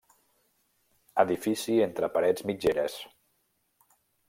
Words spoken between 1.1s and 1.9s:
Edifici